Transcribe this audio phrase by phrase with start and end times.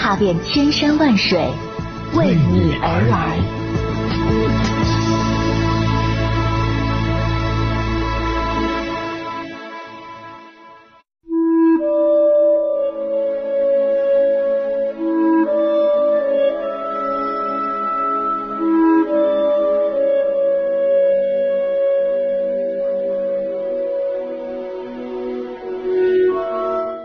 [0.00, 1.38] 踏遍千山万水，
[2.14, 3.38] 为你而来。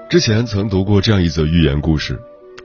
[0.09, 2.17] 之前曾读过这样一则寓言故事：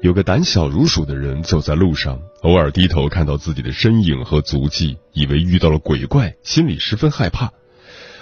[0.02, 7.52] 有个胆小如鼠的人走在路上，偶尔低头看到自己的身影和足迹，以为遇到了鬼怪，心里十分害怕。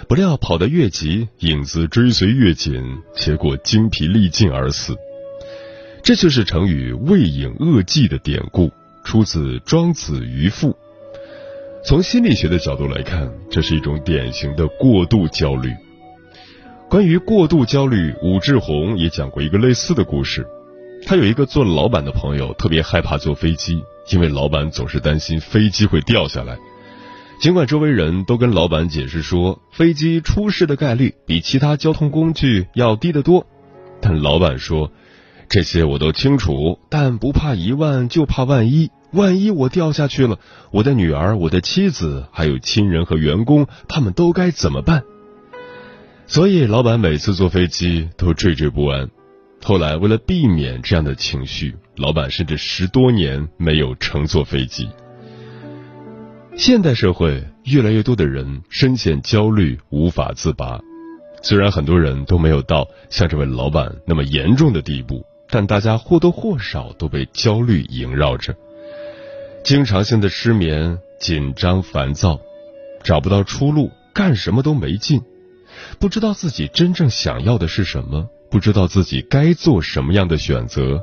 [0.09, 2.83] 不料跑得越急，影子追随越紧，
[3.15, 4.97] 结果精疲力尽而死。
[6.03, 8.69] 这就是成语“畏影恶迹”的典故，
[9.05, 10.71] 出自《庄子·渔父》。
[11.85, 15.73] 从心理学的角度来看，这是一种典型的过度焦虑。
[16.89, 20.45] 关于过度焦虑，武志红也讲过一个类似的故事。
[21.05, 26.57] 他有一个做老板的朋友，特别害怕坐飞机，因为老板总是担心飞机会掉下来。
[27.39, 33.47] 尽管周围人都跟老板解释说，飞机出事的概率比其他交通工具要低得多，
[34.01, 34.91] 但老板说
[35.49, 38.91] ：“这些我都清楚，但不怕一万就怕万一。
[39.11, 40.37] 万一我掉下去了，
[40.69, 45.03] 我的女儿、我的妻子，还有亲人和员工，他们都该怎么办？”
[46.27, 49.09] 所以，老板每次坐飞机都惴惴不安。
[49.61, 54.89] 后来，为了避免这样的情绪，老板甚至十多年没有乘坐飞机。
[56.55, 60.79] 现代社会，越来越多的人深陷焦虑，无法自拔。
[61.41, 68.55] 虽然很多人都没有到像这位老板那么严重的地步，但大家或多或少都被焦虑萦绕着，
[69.63, 72.39] 经常性的失眠、紧张、烦躁，
[73.03, 75.21] 找不到出路，干什么都没劲。
[75.99, 81.01] 不知道自己真正想要的是什么，不知道自己该做什么样的选择。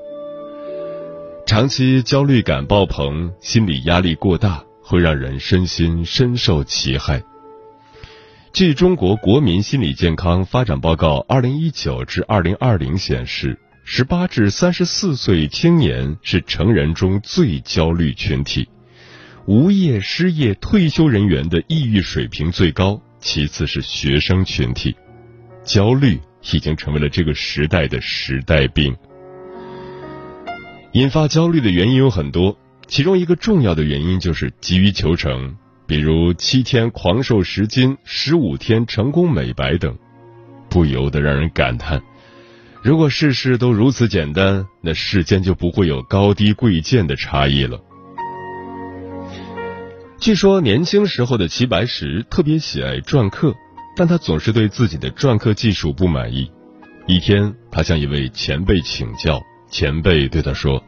[1.47, 7.23] 长期焦虑感爆棚，心理压力过大，会让人身心深受其害。
[8.53, 18.69] 据中国国民心理健康发展报告（二零一九至二零二零）显示，十八至三十四岁青年是成人中最焦虑群体，
[19.47, 23.01] 无业、失业、退休人员的抑郁水平最高。
[23.21, 24.97] 其次是学生群体，
[25.65, 26.21] 焦虑
[26.53, 28.97] 已经成为了这个时代的时代病。
[30.93, 39.99] 引发焦虑的原因有很多，其中一个重要的原因就是急于求成，比如七天狂瘦十斤、十五天成功美白等，
[40.71, 42.03] 不由得让人感叹：
[42.83, 47.81] 如果事事都如此简单，那世间就不会有高低贵贱的差异了。
[50.19, 53.55] 据说年轻时候的齐白石特别喜爱篆刻，
[53.97, 56.51] 但他总是对自己的篆刻技术不满意。
[57.07, 59.41] 一天，他向一位前辈请教，
[59.71, 60.85] 前辈对他说：“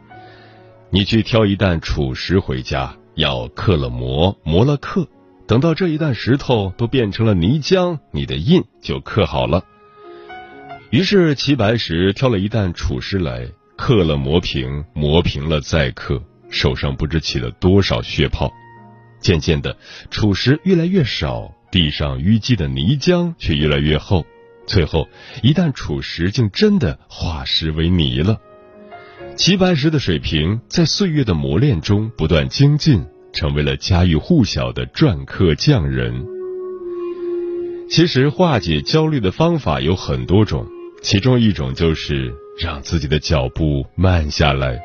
[0.91, 5.09] 你去挑一担楚石回家，要刻了磨，磨了刻，
[5.47, 9.65] 等到这一担石头都变成了泥浆，你的印就刻好了。”
[10.91, 18.53] 于是齐白石挑了一担楚石来，刻了磨平，磨平了再刻，手上不知起了多少血泡。
[19.21, 19.77] 渐渐的，
[20.11, 24.25] 楚石越来越少，地上淤积的泥浆却越来越厚，
[24.67, 25.09] 最后
[25.43, 28.39] 一旦储石竟真的化石为泥了。
[29.37, 36.25] 齐白石的水平在岁月的磨练中不断精进，成为了家喻户晓的篆刻匠人。
[37.91, 40.67] 其实化解焦虑的方法有很多种，
[41.03, 44.79] 其中一种就是让自己的脚步慢下来。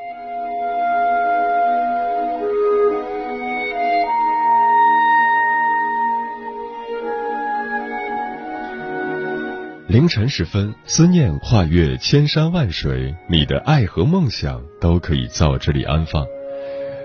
[9.94, 16.25] 凌晨时分，思念跨越千山万水，你的爱和梦想都可以在这里安放。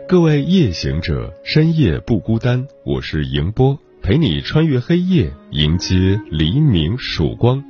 [0.08, 7.62] 各位夜行者，深夜不孤单，我是迎波，陪你穿越黑夜，迎接黎明曙光。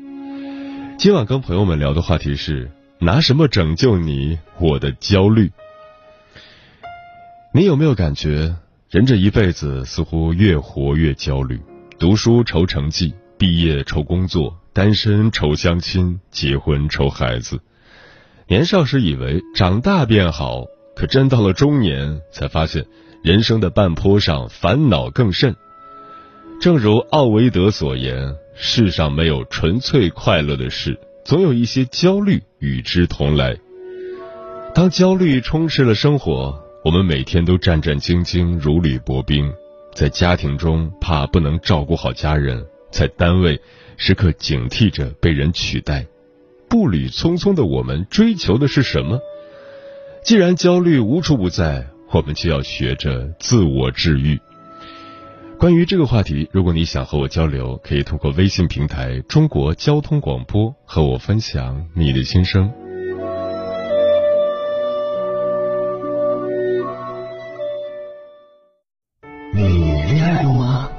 [0.96, 2.70] 今晚跟朋友们聊的话题是：
[3.00, 4.38] 拿什么拯救你？
[4.60, 5.50] 我的焦虑。
[7.52, 8.54] 你有没有感觉，
[8.88, 11.60] 人这一辈子似乎越活越焦虑？
[11.98, 14.56] 读书愁成绩，毕业愁工作。
[14.78, 17.58] 单身愁相亲，结婚愁孩子。
[18.46, 22.86] 年少时以为长大变好，可真到了中年，才发现
[23.24, 25.56] 人生的半坡上烦恼更甚。
[26.60, 33.58] 正如奥维德所言：“世上没有纯粹快乐的事，总有一些焦虑与之同来。”
[34.76, 39.52] 当焦虑充斥了生活，我们每天都战战兢兢，如履薄冰。
[39.92, 42.60] 在家庭中，怕不能照顾好家人；
[42.92, 43.60] 在单位，
[43.98, 46.06] 时刻警惕着被人取代。
[46.70, 49.18] 步履匆匆的我们，追求的是什么？
[50.24, 54.38] 既然焦虑无处不在，我们就要学着自我治愈。
[55.58, 62.70] 关于这个话题，如果你想和我交流，可以通过微信平台“中国交通广播”和我分享你的心声。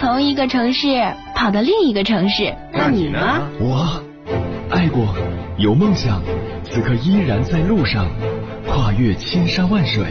[0.00, 0.88] 从一个城市
[1.34, 2.56] 跑到另一个城市。
[2.72, 3.46] 那你呢？
[3.60, 4.02] 我。
[4.70, 5.14] 爱过，
[5.58, 6.22] 有梦想，
[6.64, 8.06] 此刻依然在路上，
[8.66, 10.04] 跨越千山万水，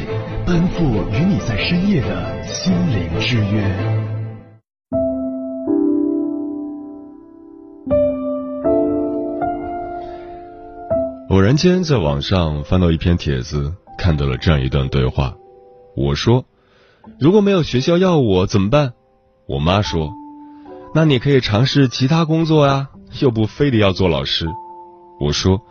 [0.46, 3.64] 奔赴与你在深夜的心灵之约。
[11.30, 15.34] 偶然间在网上翻到一篇帖子，看到了这样一段对话。
[15.96, 16.46] 我说
[17.20, 18.94] ：“如果没有学校要我怎么办？”
[19.50, 20.14] 我妈说
[20.94, 24.46] ：“那你可以尝试其他工作呀。”又不非得要做老师，
[25.20, 25.64] 我说，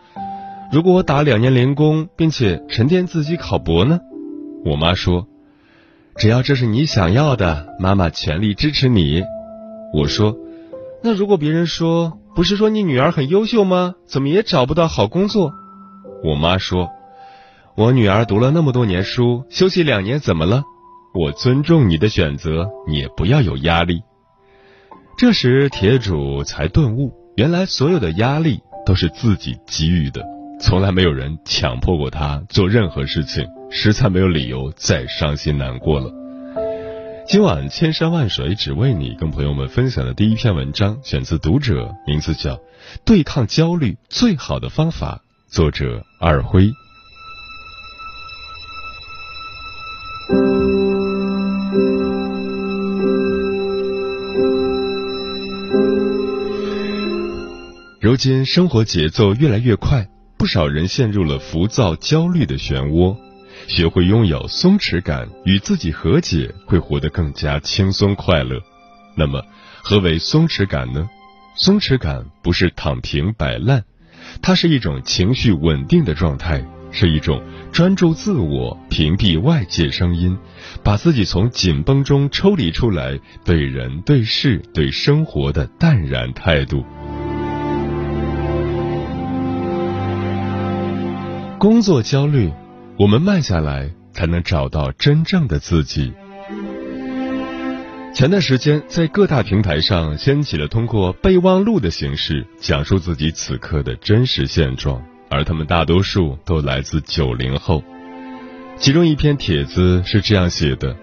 [0.73, 3.99] 如果我打两年零工，并且沉淀自己考博呢？
[4.65, 5.25] 我妈说，
[6.17, 9.23] 只要这是你想要的，妈妈全力支持你。
[9.93, 10.35] 我说，
[11.01, 13.95] 那如果别人说，不是说你女儿很优秀吗？
[14.05, 15.53] 怎么也找不到好工作？
[16.21, 16.89] 我妈说，
[17.77, 20.63] 我女儿读了那么多年书，休息两年怎么了？
[21.19, 24.03] 我尊重你的选择，你也不要有压力。
[25.17, 27.11] 这时铁主才顿悟。
[27.35, 30.23] 原来所有的压力都是自己给予的，
[30.61, 36.09] 从来没有人强迫过他做任何事情，实在没有理由再伤心难过了。
[37.27, 42.55] 今晚千山万水只为你，跟朋友们分享的第一篇文章选自《读者》，名字叫
[43.03, 45.21] 《对抗焦虑最好的方法》，
[45.53, 46.71] 作者二辉。
[58.19, 60.05] 如今生活节奏越来越快，
[60.37, 63.15] 不少人陷入了浮躁、焦虑的漩涡。
[63.69, 68.59] 学会拥有松弛感，与自己和解，会活得更加轻松快乐。
[69.15, 69.41] 那么，
[69.81, 71.09] 何为松弛感呢？
[71.55, 73.85] 松弛感不是躺平摆烂，
[74.41, 76.61] 它是一种情绪稳定的状态，
[76.91, 80.37] 是一种专注自我、屏蔽外界声音，
[80.83, 86.83] 把自己从紧绷中抽离出来，对人、对事、对生活的淡然态度。
[91.59, 92.49] 工作焦虑，
[92.97, 96.13] 我们慢下来才能找到真正的自己。
[98.15, 107.83] 前段时间，在各大平台上掀起了通过备忘录的形式讲述自己此刻的真实现状，而他们大多数都来自九零后。
[108.77, 110.95] 其中一篇帖子是这样写的：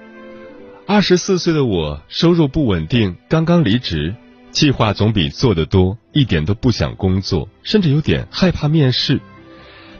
[0.86, 4.14] 二十四岁的我，收入不稳定，刚刚离职，
[4.52, 9.20] 计划总比做的多，一点都不想工作，甚至有点害怕面试。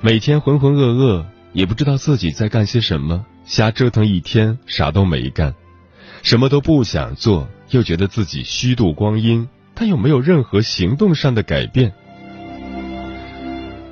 [0.07, 5.53] 每天浑浑噩噩，也不知道自己在干些什么，瞎折腾一天，啥都没干，
[6.23, 11.93] 什么都不想做，又觉得自己虚度光阴，但又没有任何行动上的改变，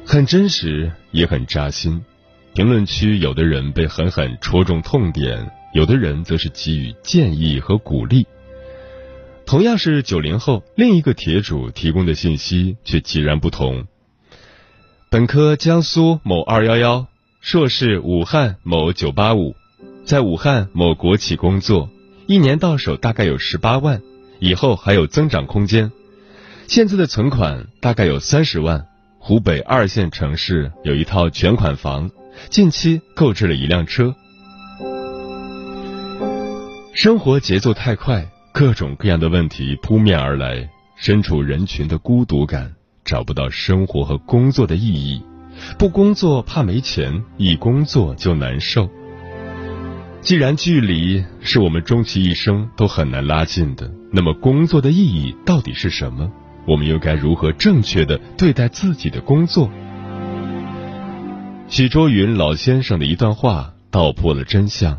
[0.07, 2.01] 很真实，也很扎心。
[2.55, 8.25] 评论区有的人被狠狠戳中痛点，有的人则是给予建议和鼓励。
[9.47, 13.89] 同样是九零后，另一个帖主提供的信息却截然不同。
[15.15, 17.07] 本科江苏某二幺幺，
[17.41, 19.55] 硕士武汉某九八五，
[20.05, 21.89] 在武汉某国企工作，
[22.27, 24.03] 一年到手大概有十八万，
[24.41, 25.93] 以后还有增长空间。
[26.67, 28.89] 现在的存款大概有三十万，
[29.21, 32.11] 湖北二线城市有一套全款房，
[32.51, 34.17] 近期购置了一辆车。
[36.93, 42.75] 生活节奏太快，各种各样的问题扑面而来，身处人群的孤独感。
[43.05, 45.23] 找不到生活和工作的意义，
[45.79, 48.89] 不工作怕没钱，一工作就难受。
[50.21, 56.33] 既然距离是我们终其一生都很难拉近的，那么工作的意义到底是什么？
[56.67, 59.71] 我们又该如何正确的对待自己的工作？
[61.69, 64.99] 许卓云老先生的一段话道破了真相。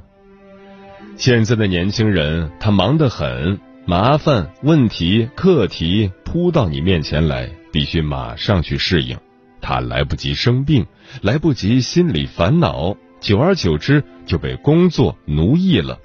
[1.18, 9.17] 现在的年轻人，他忙得很，麻烦、问题、课题扑到你面前来，必须马上去适应。
[9.60, 10.86] 他来不及生病，
[11.22, 16.00] 来不及心理烦恼，久而久之就被工作奴役了。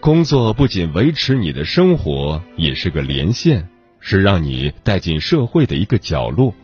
[0.00, 3.68] 工作不仅维持你的生活，也是个连线，
[4.00, 6.54] 是让你带进社会的一个角落。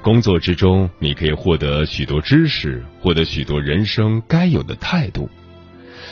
[0.00, 5.28] 工作之中，你可以获得许多知识，获得许多人生该有的态度。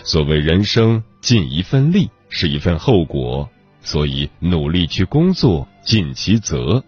[0.02, 3.49] 所谓人生尽一份力，是一份后果，
[3.81, 6.85] 所以努力去工作，尽其责。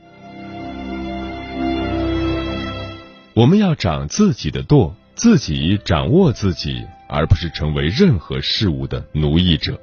[3.36, 9.78] 我们要长自己的舵，自己掌握自己，而不是成为任何事物的奴役者。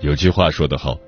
[0.00, 0.98] 有句话说得好，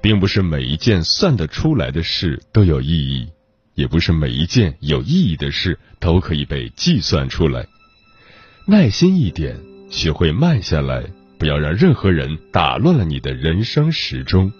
[0.00, 3.28] 并不是每一件算得出来的事都有意义，
[3.74, 7.66] 也不是每一件有意义的事都可以被计算出来。
[8.66, 9.54] 耐心一点。
[9.90, 11.04] 学会慢下来，
[11.38, 14.50] 不要让任何人打乱了你的人生时钟。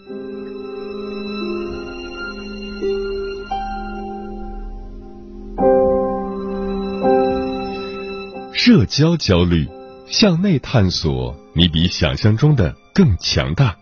[8.67, 9.69] 社交焦虑，
[10.09, 13.77] 向内探索，你比想象中的更强大。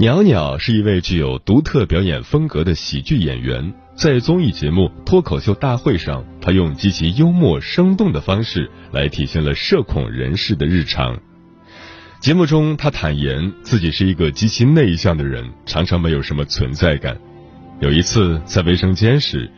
[0.00, 11.20] 袅袅是一位具有独特表演风格的喜剧演员，在综艺节目《脱口秀大会》上，他用极其幽默生动的方式来体现了社恐人士的日常。
[12.18, 17.16] 节目中，他坦言自己是一个极其内向的人，常常没有什么存在感。
[17.78, 19.48] 有一次在卫生间时，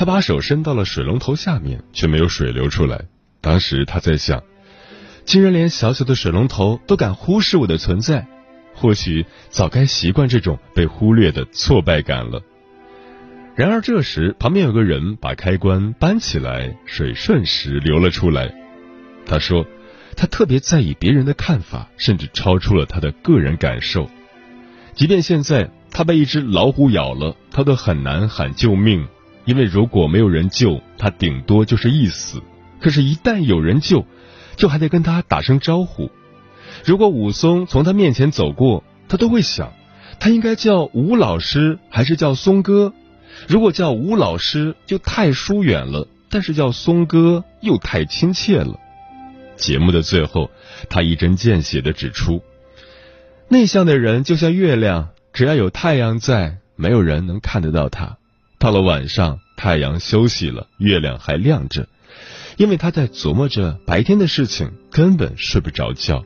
[0.00, 3.04] 他把手伸到了水龙头下面，却没有水流出来。
[3.42, 4.42] 当时他在想，
[5.26, 8.26] 竟然连小小的水龙头都敢忽视我的存在。
[8.72, 12.40] 或许早该习惯这种被忽略的挫败感了。
[13.54, 18.54] 然而这时，旁边有个人把开关搬起来，水瞬时流了出来。
[19.26, 19.66] 他说，
[20.16, 24.08] 他特别在意别人的看法，甚至超出了他的个人感受。
[24.94, 29.06] 即便现在他被一只老虎咬了，他都很难喊救命，
[29.50, 32.40] 因为如果没有人救他，顶多就是一死。
[32.80, 34.06] 可是，一旦有人救，
[34.54, 36.08] 就还得跟他打声招呼。
[36.84, 39.72] 如果武松从他面前走过，他都会想，
[40.20, 42.92] 他应该叫吴老师还是叫松哥？
[43.48, 48.78] 如果叫吴老师就太疏远了，但是叫松哥又太亲切了。
[49.56, 50.52] 节目的最后，
[50.88, 52.44] 他一针见血的指出，
[53.48, 58.19] 内向的人就像月亮，只要有太阳在，没有人能看得到他。
[58.60, 61.88] 到了晚上，太阳休息了，月亮还亮着，
[62.58, 66.22] 因为他在琢磨着白天的事情，根本睡不着觉。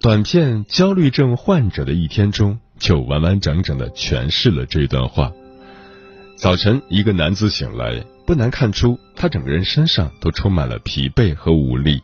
[0.00, 5.30] 短片《焦虑症患者的一天》中，就完完整整的诠释了这段话。
[6.34, 12.02] 早晨，一个男子醒来，不难看出他整个人身上都充满了疲惫和无力。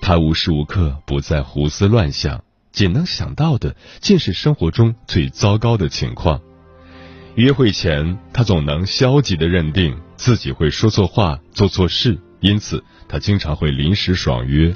[0.00, 6.40] 他无时无刻不在胡思乱想，仅能想到的尽是生活中最糟糕的情况。
[7.36, 14.74] 约会前，他总能消极的认定自己会说错话、做错事，因此他经常会临时爽约。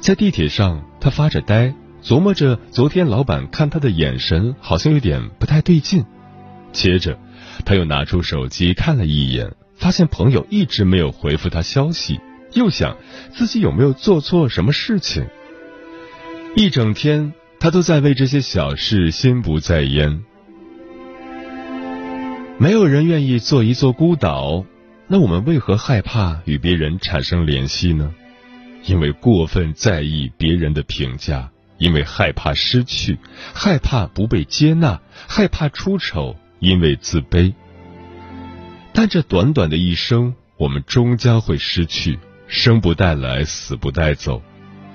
[0.00, 6.04] 在地铁上，他发着呆，琢磨着昨天老板看他的眼神好像有点不太对劲。
[6.72, 7.18] 接着，
[7.64, 12.20] 他又拿出手机看了一眼，发现朋友一直没有回复他消息，
[12.52, 12.98] 又想
[13.32, 15.26] 自己有没有做错什么事情。
[16.56, 20.22] 一整天，他都在为这些小事心不在焉。
[22.58, 24.64] 没有人愿意做一座孤岛，
[25.08, 28.14] 那我们为何害怕与别人产生联系呢？
[28.84, 33.18] 因为过分在意别人的评价，因为害怕失去，
[33.52, 37.52] 害怕不被接纳，害怕出丑，因为自卑。
[38.92, 44.40] 但这短短的一生，我们终将会失去，生不带来，死不带走。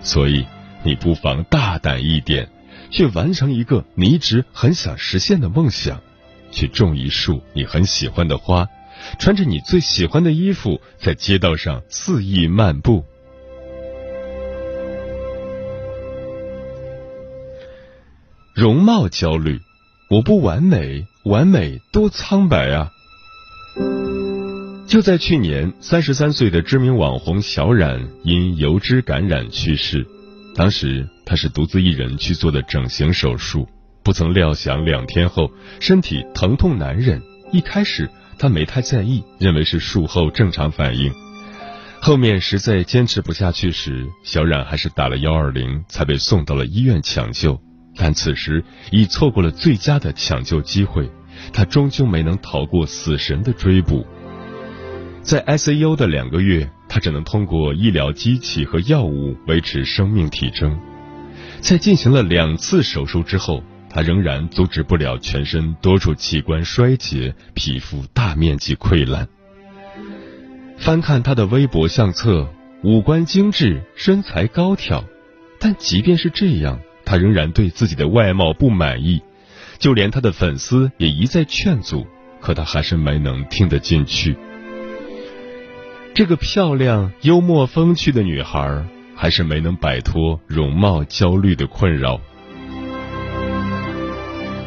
[0.02, 0.46] 所以，
[0.84, 2.50] 你不妨大胆一点，
[2.90, 6.02] 去完成一个你一直很想实现的梦想，
[6.52, 8.68] 去种一束你很喜欢的花，
[9.20, 13.04] 穿着你最喜欢的衣服，在街道上肆意漫步。
[18.56, 19.60] 容貌焦虑，
[20.10, 22.92] 我不完美，完美多苍白啊！
[24.86, 30.06] 就在去年，三十三岁的知名网红小冉因油脂感染去世。
[30.60, 33.66] 当时他是独自一人去做的整形手术，
[34.04, 35.50] 不曾料想两天后
[35.80, 37.22] 身体疼痛难忍。
[37.54, 41.14] 一开始他没太在意，认为是术后正常反应。
[42.02, 47.58] 后面实在坚持不下去时，小冉还是打了幺二零，才被送到了医院抢救。
[47.96, 48.62] 但此时
[48.92, 51.10] 已错过了最佳的抢救机会，
[51.54, 54.06] 他终究没能逃过死神的追捕。
[55.22, 60.78] 在 ICU 的两个月，他只能通过医疗机器和药物维持生命体征。
[61.62, 69.28] 在进行了两次手术之后，他仍然阻止不了全身多处器官衰竭、皮肤大面积溃烂。
[70.78, 72.50] 翻看他的微博相册，
[72.84, 75.04] 五官精致，身材高挑，
[75.60, 79.22] 但即便是这样，他仍然对自己的外貌不满意。
[79.78, 82.06] 就连他的粉丝也一再劝阻，
[82.40, 84.38] 可他还是没能听得进去。
[86.14, 88.86] 这个漂亮、幽默、风趣的女孩，
[89.16, 92.20] 还是没能摆脱容貌焦虑的困扰。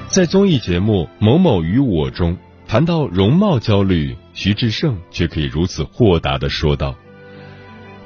[0.08, 6.94] 在综艺节目《某某与我》中，谈到容貌焦虑，徐志胜却可以如此豁达的说道：“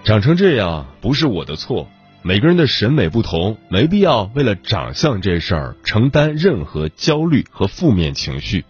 [0.02, 1.88] 长成这样不是我的错，
[2.22, 8.64] 每个人的审美不同，没必要为了长相这事儿承担任何焦虑和负面情绪，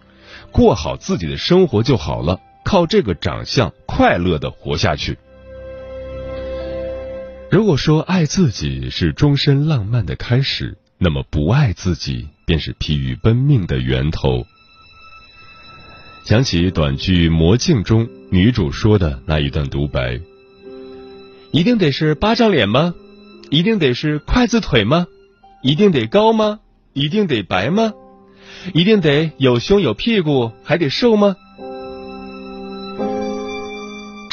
[0.50, 5.16] 过好自己的生活就好了。”靠这个长相快乐的活下去。
[7.49, 14.44] 如果说爱自己是终身浪漫的开始，那么不爱自己便是疲于奔命的源头。
[16.25, 20.20] 想起短剧《魔镜》中女主说的那一段独白
[21.52, 22.94] ：“一定得是巴掌脸吗？
[23.49, 25.06] 一定得是筷子腿吗？
[25.62, 26.58] 一定得高吗？
[26.94, 27.92] 一定得白吗？
[28.75, 31.37] 一定得有胸有屁股还得瘦吗？”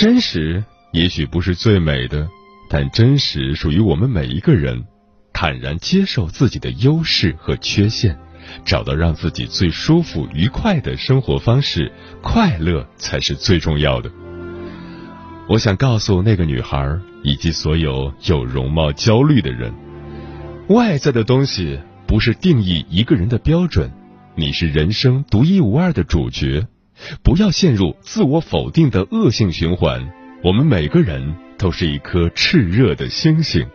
[0.03, 2.27] 真实也许不是最美的，
[2.69, 4.83] 但真实属于我们每一个人。
[5.31, 8.19] 坦然接受自己的优势和缺陷，
[8.65, 11.89] 找到让自己最舒服、愉快的生活方式，
[12.22, 14.12] 快乐才是最重要的。
[15.48, 19.74] 我想告诉那个女孩以及所有有容貌焦虑的人：
[20.68, 23.89] 外在的东西不是定义一个人的标准，
[24.35, 26.68] 你是人生独一无二的主角。
[27.24, 30.10] 不要陷入自我否定的恶性循环。
[30.44, 33.66] 我们每个人都是一颗炽热的星星。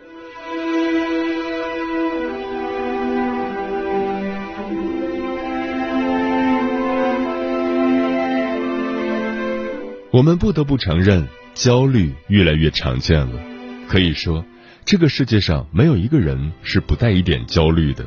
[10.10, 13.40] 我们不得不承认，焦虑越来越常见了。
[13.86, 14.44] 可以说，
[14.84, 18.04] 这个世界上没有一个人是不带一点焦虑的。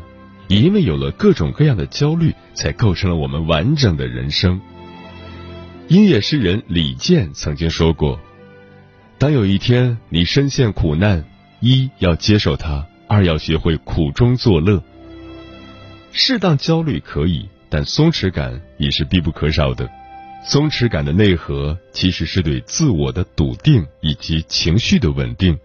[0.48, 4.60] 也因为有了各种各样的焦虑，才构成了我们完整的人生。
[5.92, 8.18] 音乐诗人李健曾经说过
[9.20, 11.26] ：“当有一天你深陷苦难，
[11.60, 14.82] 一要接受它，二要学会苦中作乐。
[16.14, 19.90] 适当焦虑可以，但松弛感也是必不可少的。
[20.46, 25.60] 松弛感的内核其实是对自我的笃定以及情绪的稳定，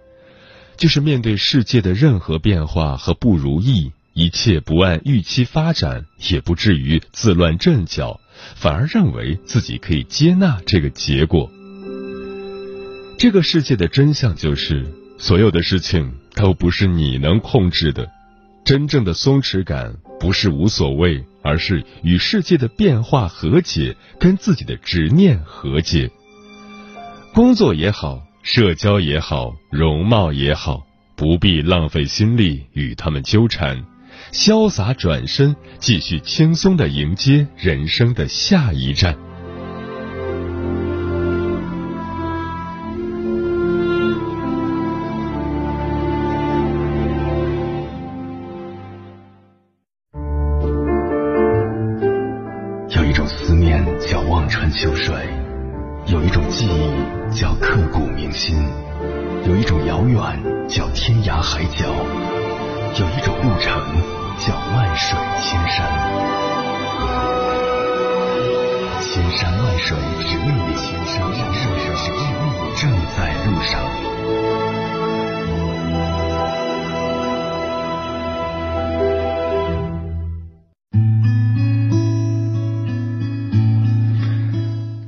[0.77, 8.18] 就是面对世界的任何变化和不如意。”一切不按预期发展，也不至于自乱阵脚，
[8.55, 11.50] 反而认为自己可以接纳这个结果。
[13.18, 18.09] 这个世界的真相就是，所有的事情都不是你能控制的。
[18.64, 26.11] 真正的松弛感不是无所谓，而是与世界的变化和解，跟自己的执念和解。
[27.35, 33.85] 工作也好，社交也好，容貌也好，不必浪费心力与他们纠缠。
[34.33, 39.17] 潇洒转身，继续轻松的迎接人生的下一站。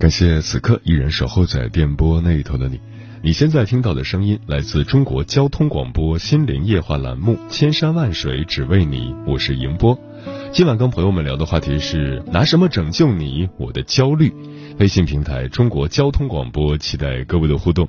[0.09, 2.81] 感谢此刻依然守候在电波那一头的你。
[3.21, 10.01] 你现在听到的声音来自中国交通广播心灵夜话栏目《千山万水只为你》，我是迎波。
[10.51, 13.51] 今晚跟朋友们聊的话题是拿什么拯救你？
[13.59, 14.33] 我的焦虑。
[14.79, 17.87] 微信平台中国交通广播，期待各位的互动。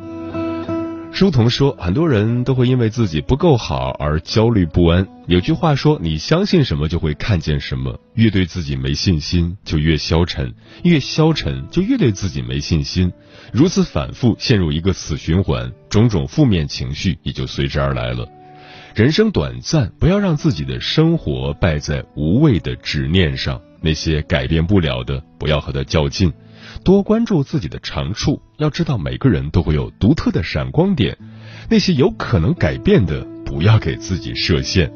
[1.11, 5.05] 书童说，很多人都会因为自己不够好而焦虑不安。
[5.27, 7.99] 有句话说，你相信什么就会看见什么。
[8.13, 13.11] 越对自己没信心，就越消沉；越消沉，就越对自己没信心。
[13.51, 18.25] 如此反复，陷入一个死循环，种种负面情绪也就随之而来了。
[18.95, 23.59] 人生短暂，不要让自己的生活败在无谓的执念上。
[23.81, 26.31] 那些改变不了的，不要和他较劲。
[26.83, 31.17] 多关注自己的长处，要知道每个人都会有独特的闪光点。
[31.69, 34.91] 那些有可能改变的，不要给自己设限。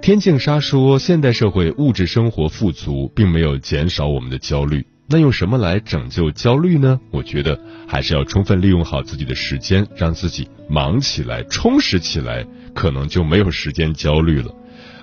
[0.00, 4.86] 天净沙说，现代社会物质生活富足，并没有减少我们的焦虑。
[5.06, 7.00] 那用什么来拯救焦虑呢？
[7.10, 14.54] 我觉得还是要充分利用好自己的时间，让自己忙起来、充实起来，可能就没有时间焦虑了。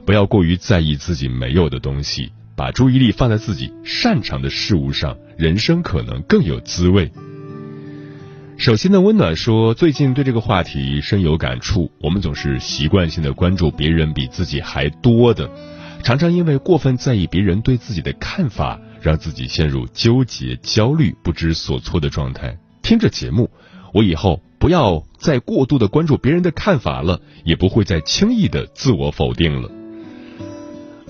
[0.06, 2.32] 不要过于在意自己没有的东西。
[2.62, 7.12] 把注意力放在自己擅长的事物上，人生可能更有滋味。
[8.56, 11.91] 手心的温暖说，最近对这个话题深有感触。
[12.00, 15.50] 我们总是习惯性的关注别人比自己还多的，
[16.04, 22.56] 常常因为过分在意别人对自己的看法，让自己陷入纠结、焦虑、不知所措的状态。
[22.84, 23.50] 听着节目，
[23.91, 29.80] 我以后不要再过度的关注别人的看法了，也不会再轻易的自我否定了。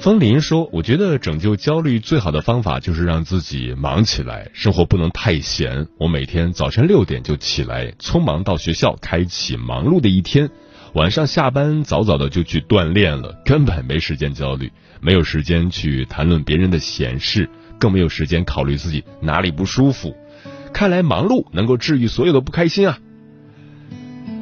[0.02, 5.86] 风林说：“我觉得拯救焦虑最好的方法就是让自己忙起来，生活不能太闲。
[6.00, 10.50] 我每天早晨六点就起来，匆忙到学校，开启忙碌的一天。
[10.96, 17.48] 晚上下班早早的就去锻炼了，根本没时间焦虑，没有时间去谈论别人的闲事，
[17.80, 20.16] 更没有时间考虑自己哪里不舒服。
[20.74, 22.98] 看来忙碌能够治愈所有的不开心啊。”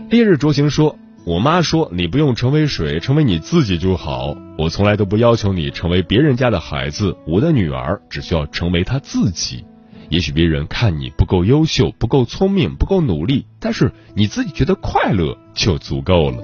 [0.10, 0.98] 烈日灼行说。
[1.30, 4.36] 我妈说：“你不用成为谁，成为你自己就好。
[4.58, 9.64] 我从来都不要求你成为别人家的孩子，我的女儿只需要成为她自己。
[10.10, 16.44] 也许别人看你不够优秀、不够聪明、不够努力，但是你自己觉得快乐就足够了。”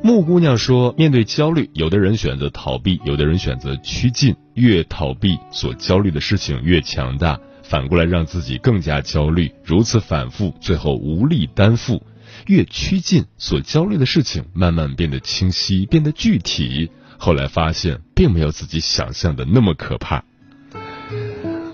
[0.00, 4.36] 木姑娘说：“面对焦虑，有的人选择逃避，有的人选择趋近。
[4.54, 9.50] 越逃避，所焦虑的事情越强大，反过来让自己更加焦虑。
[9.64, 12.00] 如此反复，最后无力担负。”
[12.46, 16.90] 越趋近，所焦虑的事情慢慢变得清晰，变得具体。
[17.16, 20.24] 后来发现，并没有自己想象的那么可怕。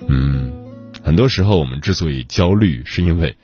[0.09, 0.53] 嗯，
[1.03, 3.37] 很多时候我们之所以焦虑，是因为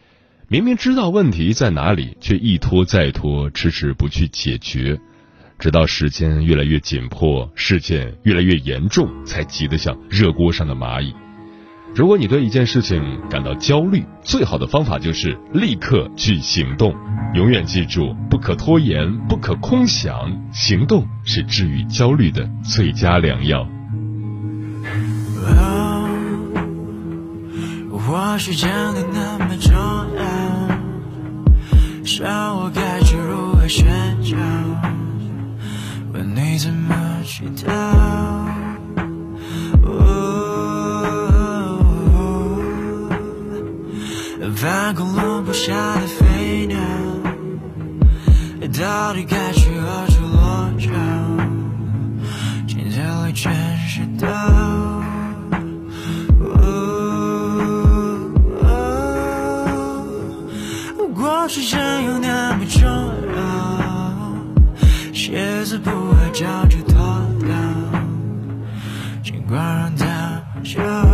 [0.48, 5.00] 明明知道问题在哪里，却一拖再拖，迟迟不去解决，
[5.58, 11.12] 直到时间越来越紧迫，事件越来越严重，才急得像热锅上的蚂蚁。
[11.96, 16.94] 如果你对一件事情感到焦虑，最好的方法就是立刻去行动。
[17.32, 20.12] 永远记住，不可拖延，不可空想，
[20.52, 23.66] 行动是治愈焦虑的最佳良药。
[27.90, 29.72] 或许真的那么重
[30.18, 30.22] 要，
[32.20, 33.86] 让我该去如何寻
[34.22, 34.36] 找？
[36.12, 37.72] 问你怎么知道？
[44.56, 46.78] 翻滚落不下的飞鸟，
[48.80, 50.88] 到底该去何处落脚？
[52.66, 53.54] 镜子里全
[53.86, 54.26] 是刀。
[61.14, 62.82] 过去真有那么重
[63.36, 63.44] 要？
[65.12, 66.96] 鞋子不合脚就脱
[67.40, 67.48] 掉，
[69.22, 71.05] 尽管让它笑。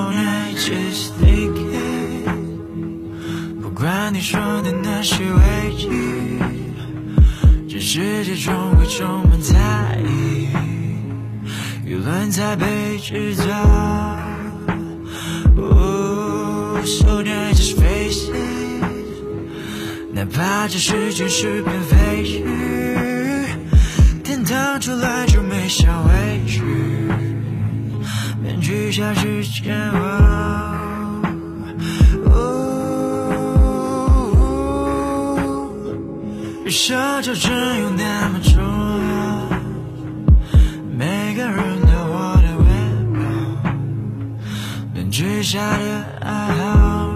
[0.00, 0.12] So
[0.56, 2.24] just thinking，
[3.60, 5.88] 不管你说的那些唯一，
[7.68, 10.48] 这世界终会充满猜疑，
[11.86, 13.44] 舆论在被制造。
[16.82, 18.82] So just face it。
[20.14, 22.42] 哪怕这世界是片废墟，
[24.24, 26.62] 天堂出来就没想委屈，
[28.70, 29.98] 许下是煎熬。
[32.26, 32.38] 哦，
[36.66, 39.10] 奢求真有那么重要？
[40.96, 42.64] 每个人都我的微
[43.18, 43.20] 妙，
[44.94, 47.10] 面具下的爱好，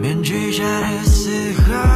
[0.00, 1.95] 面具下的思考。